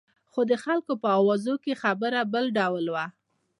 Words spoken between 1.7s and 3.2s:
خبره بل ډول وه.